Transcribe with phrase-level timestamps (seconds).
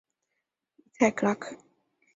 [0.97, 1.55] 泰伊拉克。